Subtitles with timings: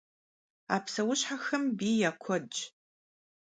[0.75, 2.57] А псэущхьэхэм бий я куэдщ.